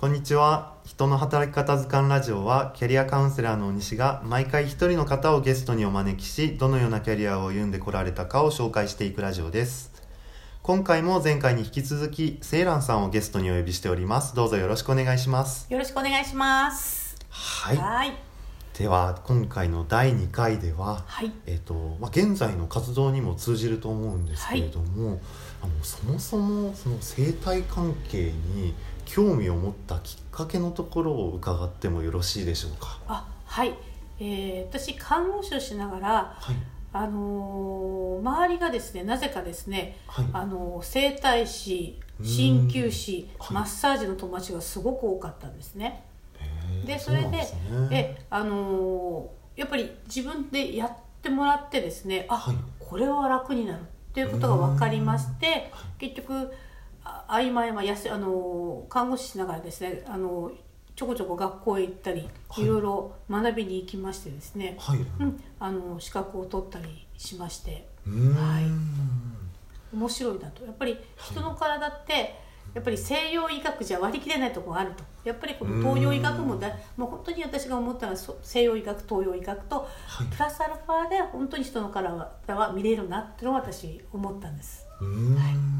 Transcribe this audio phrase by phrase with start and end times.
[0.00, 0.76] こんにちは。
[0.86, 9.92] 人の働き方図鑑ラジオはキャリアカウンセラーの西が毎回一人の方をゲストにお招きしどのようなキャリアを歩んでこられたかを紹介していくラジオです。
[10.62, 14.34] 今回も前回に引き続きセイランさんをゲストにお呼びしております。
[14.34, 15.70] どうぞよろしくお願いします。
[15.70, 17.16] よろしくお願いします。
[17.28, 17.76] はい。
[17.76, 18.14] はい。
[18.78, 21.30] では今回の第2回では、はい。
[21.44, 25.20] えっとまあ、現在の活動にも通じると思うんですけれども、
[25.60, 28.72] あのそもそもその生態関係に
[29.12, 32.98] 興味を持ったきっかけのところを伺ってもよろしいでしょうか？
[33.08, 33.74] あはい、
[34.20, 36.56] えー、私看護師をしながらはい。
[36.92, 40.26] あのー周りがですねなぜかですねはい。
[40.32, 43.54] あのー整体師鍼灸師はい。
[43.54, 46.04] マッサージの友達がすごく多かったんですね。
[46.86, 47.48] でそれでね。
[47.90, 52.56] えあのーやっぱり自分でやってもらってですねあ、はい。
[52.78, 56.50] これは楽になるっていうことが分かりまして結局
[57.28, 60.50] あ合間合間やすあの看護師しながらですねあの
[61.00, 62.64] ちょこちょこ学校へ行ったり、はい。
[62.64, 64.98] い、ろいろ学びに行きましてですね、はい。
[64.98, 69.96] うん、あの資格を取ったりしましてはい。
[69.96, 70.64] 面白いなと。
[70.64, 72.38] やっぱり人の体って
[72.74, 75.02] やっぱり西洋医学じゃ割り切れないところがあると。
[75.24, 80.26] やっぱりこの東洋医学もだもう本当に私が思ったのはそ西洋医学東洋医学とはい。
[80.26, 82.14] プラスアルファで本当に人の体
[82.54, 84.86] は見れるなっていうのを私思ったんです。
[85.00, 85.79] うーん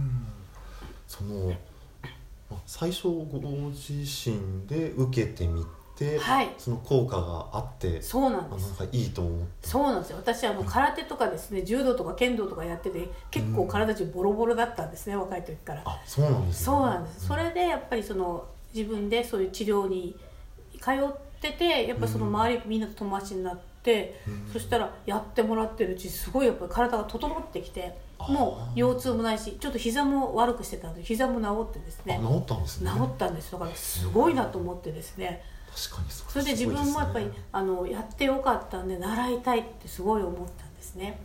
[1.21, 1.53] その
[2.51, 3.39] ま最初ご
[3.71, 5.65] 自身で受けてみ
[5.97, 6.49] て、はい。
[6.57, 8.69] その効果があってそうなんあです。
[8.69, 10.17] なんかいいと思ったそうなんですよ。
[10.17, 15.83] 私あの空手とかですね柔道とか剣道とかやってて結構体中ボロボロだったんですね若い時から。
[15.85, 16.65] あそうなんですね。
[16.65, 17.27] そうなんです。
[17.27, 20.17] それでやっぱりその自分でそういう治療に
[20.81, 24.53] 通っててやっぱりその周りみんなと友達になって、うん。
[24.53, 27.97] そしたらやってもらってるうちすごいやっぱり体が整ってきて
[28.29, 32.91] もう腰痛もないしちょっと膝も悪くしてたんで膝も治ってですあね治ったんですね。
[32.91, 33.53] 治ったんです。
[33.53, 35.43] だからすごいなと思ってですね。
[35.89, 37.33] 確かにそそれで自分もやっぱり、ね。
[37.53, 41.21] あのやってよかったんで習いたいってすごい思ったんですね。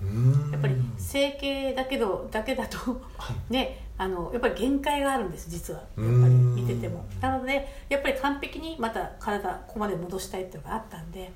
[0.52, 2.78] やっぱり整形だけどだけだと
[3.18, 3.54] はい。
[3.54, 5.80] ねあのやっぱり限界があるんです実は。
[5.80, 7.06] やっぱりうん見てても。
[7.20, 11.32] なのでやっぱり完璧にまた体ここまで戻したいっていうのがあったんで、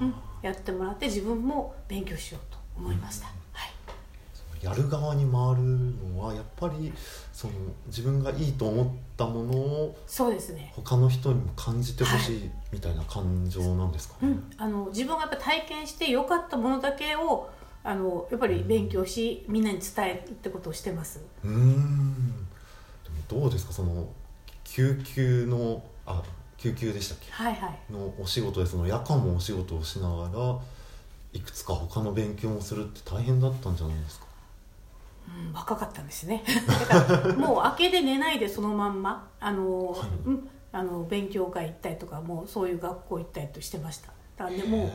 [0.00, 3.45] うん、やってもらって自分も勉強しようと思いました、はい
[4.66, 5.62] やる側に回る
[6.14, 6.92] のはやっぱり
[7.32, 7.54] その
[7.86, 10.72] 自分がいいと思ったものをそうですね。
[10.74, 17.48] 他の人にも感じてほしいみたいな感情なんですかね、うん、あの自分がやっぱ体験して良かったものだけを
[17.84, 21.20] あのやっぱり勉強しみんなに伝えるってことをしてます。
[21.44, 22.46] うーん。
[23.28, 23.72] どうですか？
[23.72, 24.08] その
[24.64, 26.22] 救急のあ
[26.58, 27.30] 救急でしたっけ？
[27.30, 27.92] はいはい。
[27.92, 30.58] のお仕事でその夜間もお仕事をしながら
[31.32, 34.25] いくつか他の勉強もするって大変だったんじゃないですか？
[35.28, 36.44] うん、若かったんですね。
[36.88, 40.08] だからもう明けで寝ないでそのまんまあの、はい。
[40.26, 44.08] うん、あの勉強会行ったりとかもうそういう学校行ったりとしてました。
[44.36, 44.90] だからねもう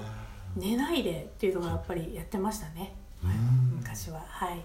[0.59, 2.93] 寝ないでっていうのがやっぱりやってましたね、
[3.23, 3.77] うん。
[3.77, 4.23] 昔は。
[4.27, 4.61] はい。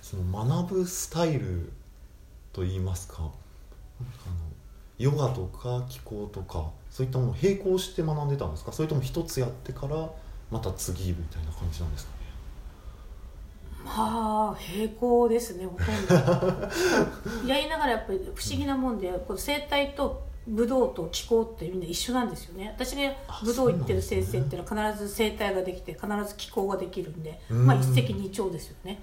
[0.00, 1.72] その学ぶスタイル
[2.52, 3.30] といいますかあの
[4.98, 8.72] ヨガとか気候とかそういったものを並行して学んでたんですか？
[8.72, 10.10] それとも一つやってから
[10.50, 12.12] また次みたいな感じなんですか？
[13.92, 16.68] ねまあ平行ですねほとんど。
[17.46, 22.74] やりながらやっぱり不思議なもんでこの生態と武道と気候ってみんな一緒なんですよね。
[22.76, 23.12] 私が
[23.44, 27.66] 武道行ってる先生っていうのは必ず生態ができて必ず気候ができるんでうん。
[27.66, 29.00] まあ一石二鳥ですよね。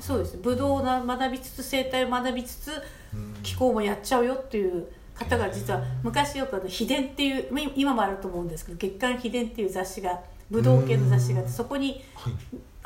[0.00, 0.36] そうです。
[0.38, 2.70] 武道をな学びつつ生態を学びつつ
[3.12, 3.34] うん。
[3.42, 10.20] 気候もやっちゃうよっていう方が実は昔よくあの秘伝っていうまあ今もあると思うんですけど月刊秘伝っていう雑誌が
[10.50, 12.32] 武道系の雑誌があってそこにはい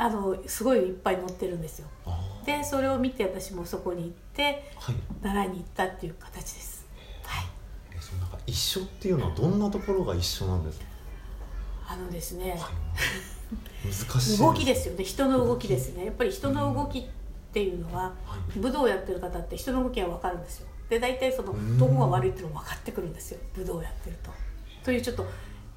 [0.00, 1.88] あのすごいいっぱい載ってるんですよ。
[2.46, 4.94] でそれを見て私もそこに行ってはい。
[5.22, 6.86] 習いに行ったっていう形です。
[7.24, 7.46] はい。
[7.92, 10.86] えそのなんか一緒っていうのはどんなところが一緒なんですか、
[11.88, 15.02] あのですねはい、難しい動きですよね。
[15.02, 16.04] 人の動きですね。
[16.04, 17.04] やっぱり人の動きっ
[17.52, 18.58] ていうのははい。
[18.58, 20.68] 武道をやってる方って人の動きが分かるんですよ。
[20.88, 21.76] で大体そのうん。
[21.76, 23.40] どこが悪いっていうのも分かってくるんですよ。
[23.54, 24.30] 武道をやってると。
[24.84, 25.26] というちょっと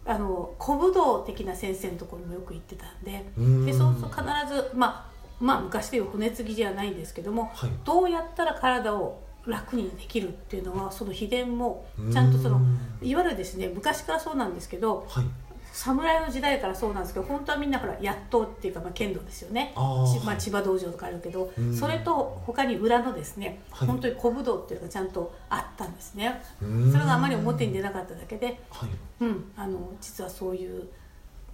[0.06, 3.66] あの古武道的な先生のところにもよく行ってたんでうん。
[3.66, 7.70] でそうすると必ずまあまあ昔でいう骨継ぎじゃないんですけども、はい。
[7.84, 12.80] どうやったら体を楽にできるっていうのはその秘伝もちゃんとそのうん。
[13.02, 15.26] いわゆるですね昔からそうなんですけどはい
[15.72, 19.74] 侍の時代からそうなんですけど本当はみんなほらやっとっていうか、まあ、剣道ですよね。
[19.76, 21.76] まあ、千葉道場とかあるけどうん。
[21.76, 23.88] それと他に裏のですね、はい。
[23.88, 26.42] 本当に古武道っていうのがちゃんとあったんですね。
[26.62, 26.92] うん。
[26.92, 28.90] それがあまり表に出なかっただけで、はい。
[29.22, 30.90] うん、あの実はそういう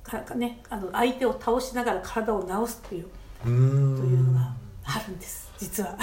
[0.04, 3.08] かか、ね、あの相手を倒しながら体を治すっていう
[3.44, 4.54] というのが
[4.86, 5.52] あるんです。
[5.58, 5.98] 実は。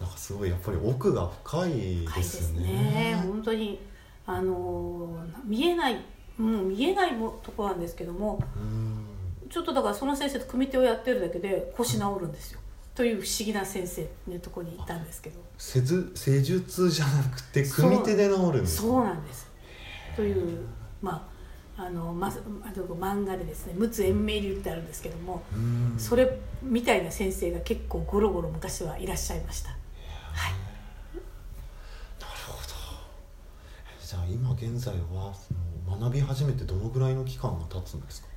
[0.00, 3.22] なんかすごいやっぱり奥が深い深いでですすねね。
[3.26, 3.80] 本当に
[4.26, 6.04] あの見えない
[6.38, 9.06] もう見えないもところなんですけどもうん。
[9.48, 12.60] ちょっとだからその先生と組手をやってるだけで腰治るんですよ。
[12.94, 15.38] という不思議な先生のところにいたんですけど。
[15.58, 19.46] 施術施術じゃなくて組手で治るんですかそうなんです。
[20.16, 20.66] という
[21.02, 21.28] ま
[21.76, 25.94] ああのま漫画でですね「陸奥延命流」ってあるんですけどもうん。
[25.98, 29.70] それみたいな先生が結構ゴロゴロ昔はいらっしゃいました。
[29.70, 30.52] はい。
[32.18, 32.58] なるほど。
[34.00, 35.34] えじゃあ今現在は
[35.88, 38.28] 学び始めてどのぐらいの期間が経つんですか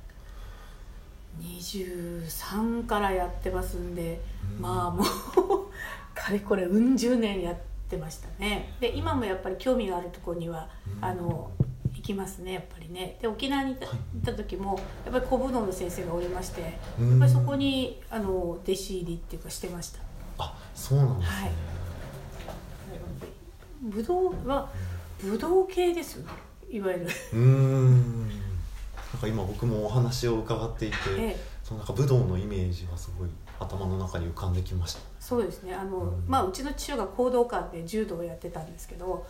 [1.42, 4.20] ？23からやってますんで、
[4.56, 4.62] うん。
[4.62, 5.06] まあもう
[6.14, 7.56] かれこれうん十年やっ
[7.88, 8.74] てましたね。
[8.80, 10.68] で今もやっぱり興味があるところには、
[10.98, 11.04] うん。
[11.04, 11.50] あの
[11.94, 13.18] 行きますねやっぱりね。
[13.20, 16.68] で沖縄にいた,、はいい、た時もやっぱり古武道の先生がおりましてや
[16.98, 17.16] うん。
[17.16, 20.00] っぱりそこにあの弟子入りっていうかしてました。
[20.38, 21.50] あそうなんですね、はい。
[23.82, 24.68] 武道は
[25.22, 26.32] 武道系ですよね
[26.70, 28.28] いわゆる、うーん。
[28.28, 28.34] な
[29.18, 31.36] んか今僕もお話を伺っていて、ええ。
[31.64, 33.28] そのなんか武道のイメージがすごい
[33.58, 35.00] 頭の中に浮かんできました。
[35.18, 35.74] そうですね。
[35.74, 36.24] あの、うん。
[36.26, 39.26] まあ、うちの父親が講道館で柔道をやってたんですけど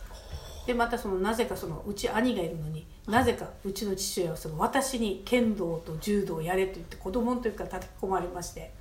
[0.65, 8.71] でまたそのなぜかそのうち兄がいるのになぜかうちの父親はその私に剣道と柔道をやれと言って子供の時から叩き込まれましてえ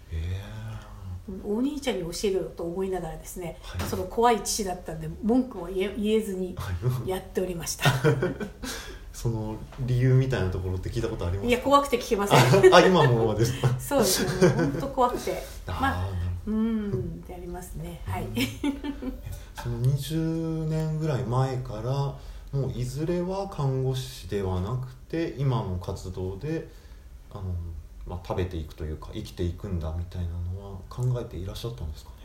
[1.44, 3.88] お兄ちゃんに教えるよと思いながらですね、はい。
[3.88, 6.56] その怖い父だったんで文句を言え言えずに
[7.06, 7.90] やっておりました。
[9.12, 12.72] その理由みたいなところって聞いたことありますいや怖くて聞けません。
[12.72, 13.68] ああ今もですか？
[13.78, 14.48] そうですね。
[14.48, 15.42] 本当怖くて。
[15.66, 16.08] まあ
[16.46, 18.00] うーんってありますね。
[18.06, 18.26] はい。
[19.62, 22.16] その20年ぐらい前から
[22.58, 26.68] もういずれは看護師ではなくて今の活動で
[27.30, 27.42] あの、
[28.10, 32.16] まあ、食べていくというか生きていくんだみたいなのは考えていらっしゃったんですかね？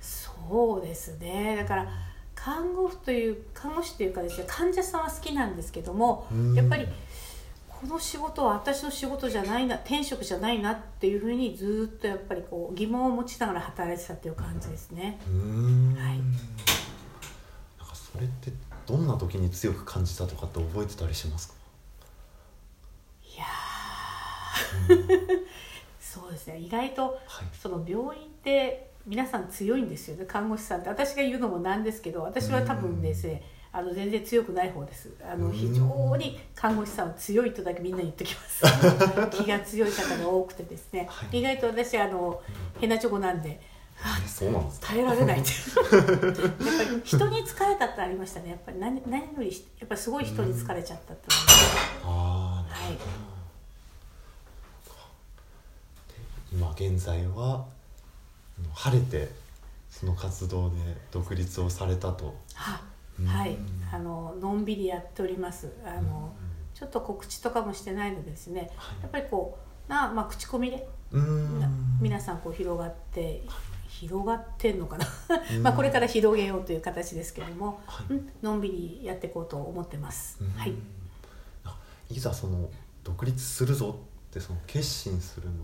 [0.00, 1.56] そうですね。
[1.56, 1.86] だから
[2.34, 6.54] 看護婦という看護師というかですね患者さんは好きなんですけどもうん。
[6.54, 6.88] やっぱり
[7.68, 15.20] この仕事は私の仕事じゃないな転職じゃないなっていうふうにずっとやっぱりこう疑問を持ちながら働いてたっていう感じですね。
[15.26, 15.38] はい。
[15.38, 15.44] な
[17.84, 18.50] んかそれって
[18.86, 21.54] どんな時に強く感じたとかって覚えてたりしますか
[23.22, 23.46] いやー
[26.00, 26.58] そうですね。
[26.58, 27.46] 意外とはい。
[27.60, 30.24] その病院って皆さん強いんですよね。
[30.26, 30.88] 看護師さんって。
[30.88, 35.10] 私が言うのもなんですけど私は多分ですねあの全然強くない方です。
[35.22, 35.52] あのうん。
[35.52, 38.64] 非常に看護師さんは強いとだけみんなに言っときます。
[39.42, 41.38] 気が強い方が多くてですね、はい。
[41.40, 42.40] 意外と私あの
[42.80, 43.60] ヘナチョコなんで
[44.24, 44.86] えそうなんですか？
[44.88, 46.22] 耐えられないっていう。
[46.66, 48.50] やっぱり人に疲れたってありましたね。
[48.50, 51.22] やっぱり何何よりしやっぱりすごい人に疲れちゃったって
[52.04, 52.96] ああはい
[56.58, 57.64] 今現在は
[58.74, 59.30] 晴れて
[59.88, 60.76] その活動で
[61.12, 62.34] 独立をされたと。
[62.54, 62.80] は
[63.20, 63.26] うん。
[63.26, 63.56] はい。
[63.92, 65.72] あののんびりやっております。
[65.86, 66.34] あの、
[66.74, 68.72] ちょっと告知とかもしてないのでですね。
[68.76, 69.02] はい。
[69.02, 69.56] やっぱりこ
[69.88, 70.88] うな、まあ、口コミで
[72.00, 73.44] 皆さんこう広がって
[73.86, 75.06] 広がってんのかな。
[75.52, 75.62] うん。
[75.62, 78.14] まあこれから広げようという形ですけども、はい。
[78.14, 80.50] うん、のんびりやっていこうと思ってます、うん。
[80.54, 80.74] はい。
[81.66, 81.78] あ
[82.10, 82.68] いざその
[83.04, 83.96] 独立するぞ
[84.30, 85.54] ってその決心するの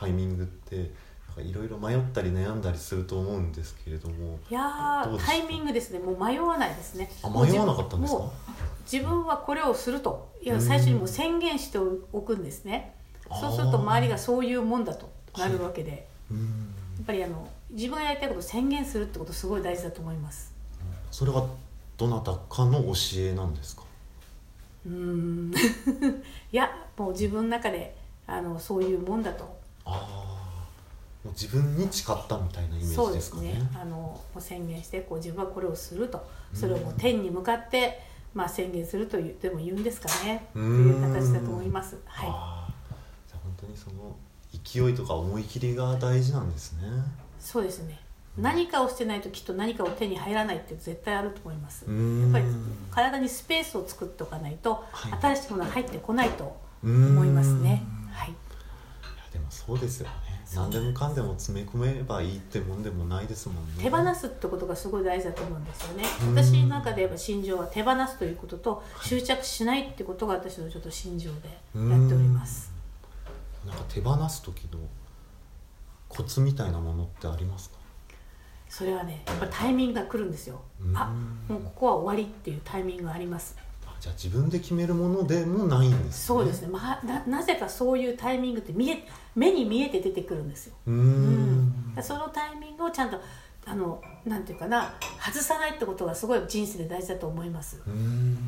[0.00, 0.90] タイミングって
[1.38, 5.98] いろいろ迷ったり悩んだりすると思うんですけれどもいやタイミングですね。
[5.98, 7.10] もう迷わないですね。
[7.22, 8.18] あ迷わなかったんですか？
[8.18, 8.30] もう
[8.90, 10.28] 自分はこれをすると。
[10.42, 10.60] いやうん。
[10.60, 12.94] 最初にもう宣言しておくんですね。
[13.40, 15.08] そうすると周りがそういうもんだと
[15.38, 16.40] なるわけで、うーん。
[16.96, 20.52] やっぱりあの自分がやりたいことを宣言するってことすごい大事だと思います。
[21.10, 21.46] それは
[21.96, 23.82] どなたかの教えなんですか？
[24.86, 25.52] うーん。
[26.50, 27.96] いやもう自分の中で
[28.26, 29.59] あのそういうもんだと
[29.90, 33.52] もう自分に誓ったみたいなイメージですかね。
[33.52, 33.70] すね。
[33.74, 36.26] あのもう宣言してこう自分はこれをすると。
[36.54, 38.00] それをもう天に向かって、
[38.34, 40.46] まあ、宣言するというでも言うんですかね。
[40.54, 40.88] とうん。
[40.88, 41.96] いう形だと思います。
[42.06, 42.28] はい。
[42.28, 42.72] ああ
[43.28, 44.16] じゃあ本当にその
[44.64, 46.80] 勢いとか思い切りが大事なんですね。
[47.38, 48.00] そうですね。
[48.38, 51.84] 何かをしてないときっと何かを手に入らないって絶対あると思います。
[51.86, 52.32] うーん。
[52.32, 52.54] やっぱり
[52.90, 55.20] 体にスペースを作っておかないと、はい。
[55.20, 57.82] 新しいものが入ってこないと思いますね。
[58.10, 58.34] はい
[59.50, 60.14] そうですよね。
[60.54, 63.82] 何でもかんでも詰め込めばいいってもんでもないですもんね。
[63.82, 66.04] 手放すってことがすごい大事だと思うんですよね。
[66.22, 66.34] うん。
[66.34, 72.72] 私の中で言えば心情は手放すということと執着しないってことが私のちょっと心情でやっております。
[73.66, 74.78] なんか手放す時の
[76.08, 77.76] コツみたいなものってありますか？
[78.68, 80.60] それはねやっぱりタイミングが来るんですよ。
[80.80, 80.96] うん。
[80.96, 81.12] あ
[81.48, 83.56] もうここは終わりっていうタイミングがあります。
[83.58, 83.62] あ
[84.00, 86.12] じゃあ自分で決めるものでもないんですね。
[86.12, 90.74] そうですね、まあ、ななぜかそういうタイミングって見え目に見えて出てくるんですよ。
[90.86, 91.94] うん。
[91.98, 93.20] ん、そのタイミングをちゃんとあ
[93.66, 97.80] あのなんていうかな外さないってことがすごい人生で大事だと思います。
[97.86, 98.38] うん。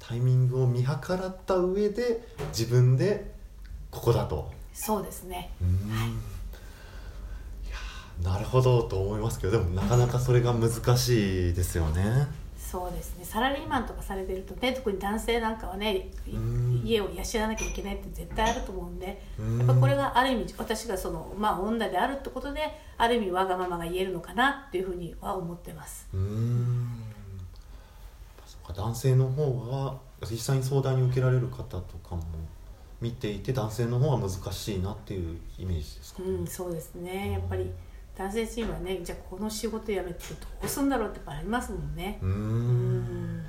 [0.00, 3.32] タイミングを見計らった上で自分で
[3.92, 4.50] ここだと。
[4.74, 5.52] そうですね。
[5.62, 5.68] うん。
[5.68, 6.42] い。
[8.20, 12.28] なるほどと思いますけどでもなかなかそれが難しいですよね
[12.70, 13.24] そうですね。
[13.24, 16.08] サラリーマンとかされてるとね、特に男性なんかはね、
[16.84, 22.60] 家を養わなきゃいけないって絶対あると思うんで、うんやっぱこれがある意味私がそのまあ女であるってことで、
[22.96, 26.08] ある意味わがままが言えるのかなっていうふうには思ってます。
[26.14, 26.88] うーん
[28.46, 29.98] そうか男性の方は
[30.30, 32.22] 実際に相談に受けられる方とかも
[33.00, 37.32] 見ていて男性の方は難しいなっていうイメージですか、うん、そうですね。
[37.32, 37.70] やっぱり
[38.22, 42.18] 男性チームはね、じゃあこの仕事辞めてどうすんだろうってありますもんね。
[42.22, 43.42] うーん。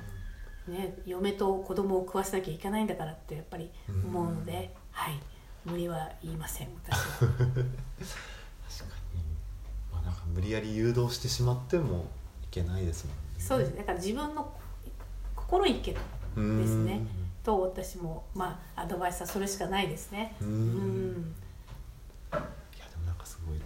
[0.66, 5.20] ね、嫁と子供を食わせなきゃいけないんだからってやっぱり思うので、はい、
[5.64, 7.02] 無理は言いません私は。
[7.28, 7.64] 確かに、
[9.92, 12.06] まあ、なんか無理やり誘導してしまっても
[12.42, 13.20] いけないですもんね。
[13.38, 13.78] そうですね。
[13.78, 14.52] だから自分の
[15.36, 15.92] 心意見で
[16.66, 17.06] すね。
[17.44, 20.34] と私もまあアドバイスはそれしかないですね。
[20.40, 21.34] うーんうん
[22.32, 22.34] い
[22.80, 23.58] やでもなんかすごい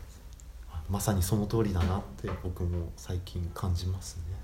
[0.71, 4.39] あまさにその通りだなって僕も最近感じますね。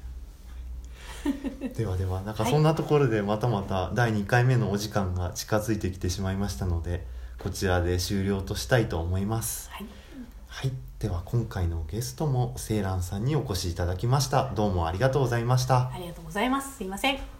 [1.74, 7.06] ではではなんかはいそんなところでまたまた第2回目のお時間が近づいてきてしまいましたので
[7.38, 9.70] こちらで終了としたいと思います。
[9.70, 9.86] はい。
[10.48, 10.72] はい。
[10.98, 14.52] では今回のゲストもセイランさんにお越しいただきました。
[14.54, 15.90] どうもありがとうございました。
[15.90, 16.76] ありがとうございます。
[16.76, 17.33] すいません